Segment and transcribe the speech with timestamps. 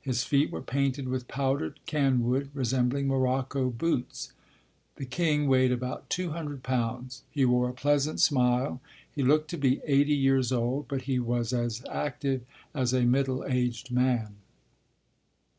[0.00, 4.32] His feet were painted with powdered canwood, resembling morocco boots.
[4.94, 7.24] The king weighed about 200 pounds.
[7.30, 8.80] He wore a pleasant smile.
[9.12, 12.40] He looked to be eighty years old, but he was as active
[12.74, 14.36] as a middle aged man.